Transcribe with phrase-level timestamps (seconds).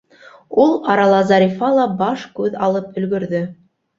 [0.63, 3.43] Ул арала Зарифа ла баш-күҙ алып өлгөрҙө.